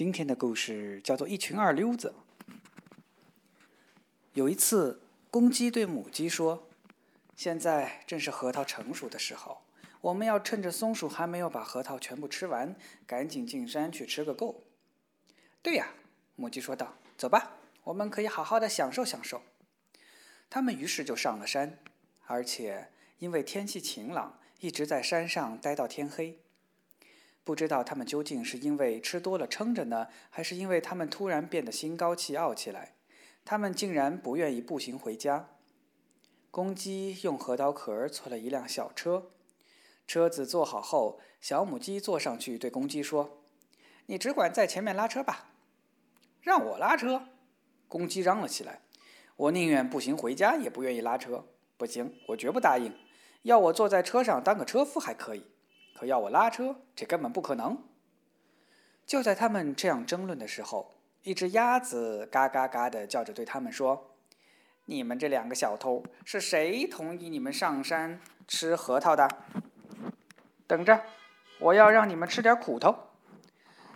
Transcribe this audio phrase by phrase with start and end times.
[0.00, 2.14] 今天的故事叫做《一群二流子》。
[4.32, 6.66] 有一次，公鸡对母鸡说
[7.36, 9.60] ：“现在正是核桃成熟的时候，
[10.00, 12.74] 我们要趁着松鼠还没有把核桃全部吃完，
[13.06, 14.64] 赶紧进山去吃个够。
[15.60, 15.92] ”“对呀。”
[16.34, 19.42] 母鸡说道，“走吧，我们可以好好的享受享受。”
[20.48, 21.78] 他们于是就上了山，
[22.24, 22.88] 而且
[23.18, 26.38] 因为天气晴朗，一直在山上待到天黑。
[27.42, 32.94] 不知道他们究竟是因为吃多了撑着呢，还是因为他们突然变得心高气傲起来，
[33.44, 35.48] 他们竟然不愿意步行回家。
[36.50, 39.30] 公鸡用核桃壳儿做了一辆小车，
[40.06, 43.42] 车子坐好后，小母鸡坐上去对公鸡说
[44.06, 45.52] ：“你只管在前面拉车吧。
[46.42, 47.28] ”“让我拉车！”
[47.86, 48.82] 公鸡嚷了起来
[49.36, 51.46] ，“我宁愿步行回家，也不愿意拉车。
[51.76, 52.92] 不行，我绝不答应。
[53.42, 55.44] 要我坐在车上当个车夫还可以。”
[56.00, 57.76] 可要我拉车，这根本不可能。
[59.04, 64.16] 就在他们这样争论的时候，一只鸭子嘎嘎嘎的叫着对他们说
[64.86, 69.28] ：“你们这两个小偷，是谁同意你们上山吃核桃的？
[70.66, 71.02] 等着，
[71.58, 72.96] 我要让你们吃点苦头。”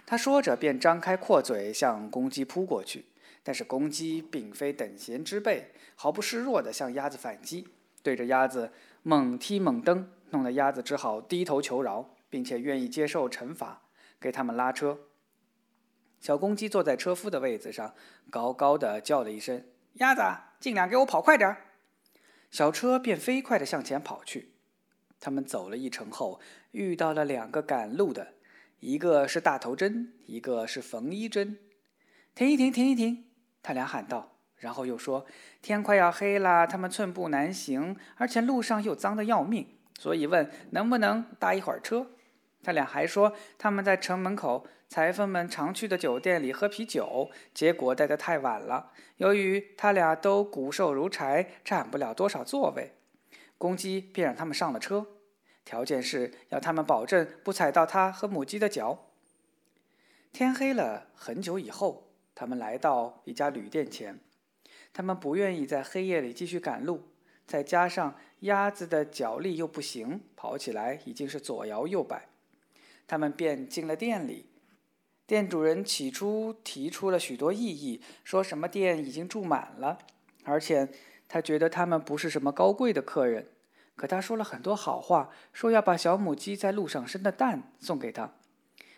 [0.04, 3.06] 他说着便张开阔嘴向公鸡扑过去，
[3.42, 7.66] 但是公鸡并非等闲之辈，毫不示弱的向鸭子反击，
[8.02, 8.70] 对着鸭子
[9.04, 10.10] 猛踢猛蹬。
[10.30, 13.82] 弄得鸭子只好低头求饶，并且愿意接受惩罚，
[14.18, 14.98] 给他们拉车。
[16.18, 17.94] 小公鸡坐在车夫的位子上，
[18.30, 19.64] 高高的叫了一声
[20.00, 20.22] ：“鸭子，
[20.58, 21.56] 尽量给我跑快点！”
[22.50, 24.54] 小车便飞快地向前跑去。
[25.20, 26.40] 他们走了一程后，
[26.72, 28.34] 遇到了两个赶路的，
[28.80, 31.58] 一个是大头针，一个是缝衣针。
[32.34, 33.24] 停一停，停一停！
[33.62, 34.33] 他俩喊道，
[34.64, 35.26] 然后又说
[35.60, 39.68] ：“天快要黑了，他们寸步难行，而且路上又脏得要命。”
[40.00, 42.06] 所以问能不能搭一会儿车？
[42.62, 48.90] 他俩还说他们在城门口裁缝们常去的酒店里喝啤酒，结果待得太晚了。
[49.18, 52.94] 由于他俩都骨瘦如柴，占不了多少座位，
[53.58, 55.06] 公鸡便让他们上了车，
[55.62, 59.10] 条件是要他们保证不踩到他和母鸡的脚。
[60.32, 64.18] 天黑了很久以后，他们来到一家旅店前，
[64.94, 67.02] 他们不愿意在黑夜里继续赶路。
[67.46, 72.28] 再加上鸭子的脚力又不行，跑起来已经是左摇右摆。
[73.06, 74.46] 他们便进了店里。
[75.26, 79.98] 店主人起初提出了许多异议，说什么店已经住满了，
[80.44, 80.88] 而且
[81.28, 83.48] 他觉得他们不是什么高贵的客人。
[83.96, 88.34] 可他说了很多好话，说要把小母鸡在路上生的蛋送给他，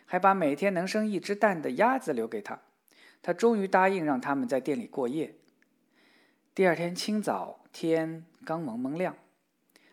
[0.04, 2.60] 还把每天能生一只蛋的鸭子留给他。
[3.22, 5.34] 他终于答应让他们在店里过夜。
[6.56, 9.14] 第二天清早，天刚蒙蒙亮，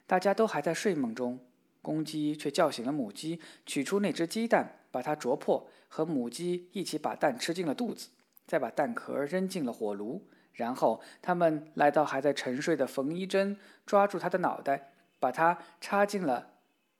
[0.07, 1.37] 大家都还在睡梦中，
[1.81, 8.07] 公鸡却叫醒了母鸡，取出那只鸡蛋，把它啄破，和母鸡一起把蛋吃进了肚子，
[8.47, 10.25] 再把蛋壳扔进了火炉。
[10.53, 16.51] 然后他们来到还在沉睡的缝衣针，抓住他的脑袋，把它插进了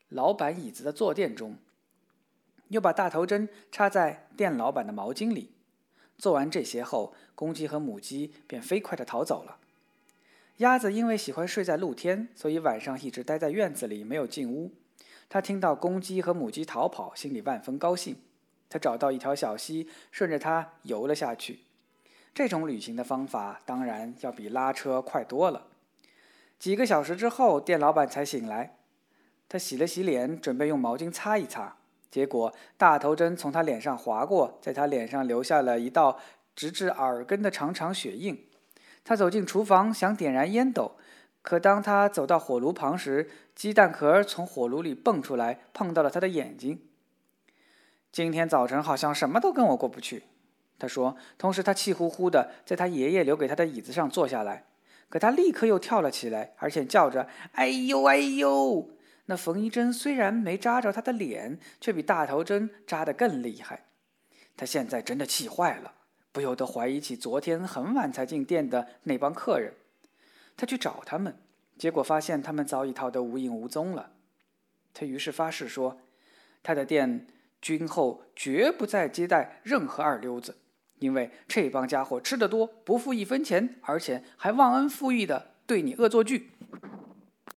[0.10, 1.56] 老板椅子的坐垫中，
[2.68, 5.53] 又把大头针插在店老板的毛巾里。
[6.18, 9.58] 做完这些后，公鸡和母鸡便飞快地逃走了。
[10.58, 14.72] 鸭子因为喜欢睡在露天，所以晚上一直待在院子里，没有进屋。
[15.28, 18.16] 他听到公鸡和母鸡逃跑，心里万分高兴。
[18.70, 21.60] 他找到一条小溪，顺着它游了下去。
[22.34, 25.68] 这种旅行的方法当然要比拉车快多了。
[26.60, 28.78] 几个小时之后，店老板才醒来。
[29.50, 31.78] 他洗了洗脸，准备用毛巾擦一擦。
[32.14, 36.20] 结果，大头针从他脸上划过，在他脸上留下了一道
[36.56, 38.48] 直至耳根的长长血印。
[39.04, 40.96] 他走进厨房，想点燃烟斗，
[41.42, 46.80] 可当他走到火炉旁时，鸡蛋壳从火炉里蹦出来，碰到了他的眼睛。
[48.12, 50.26] 今天早晨好像什么都跟我过不去，
[50.78, 51.18] 他说。
[51.40, 54.66] 同时，他气呼呼地在他爷爷留给他的椅子上坐下来。
[55.10, 58.88] 可他立刻又跳了起来，而且叫着：“哎呦，哎呦！”
[59.26, 63.86] 那缝衣针虽然没扎着他的脸，却比大头针扎得更厉害。
[64.58, 65.94] 他现在真的气坏了，
[66.32, 69.74] 不由得怀疑起昨天很晚才进店的那帮客人。
[70.58, 71.36] 他去找他们，
[71.78, 74.12] 结果发现他们早已逃得无影无踪了。
[74.94, 76.02] 他于是发誓说
[76.62, 77.28] ：“他的店
[77.62, 80.56] 今后绝不再接待任何二流子，
[81.00, 86.52] 因为这帮家伙吃得多，不付一分钱，而且还忘恩负义地对你恶作剧。”